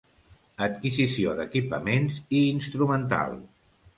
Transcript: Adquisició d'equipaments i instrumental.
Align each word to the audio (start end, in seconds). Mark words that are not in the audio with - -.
Adquisició 0.67 1.35
d'equipaments 1.41 2.17
i 2.39 2.41
instrumental. 2.57 3.37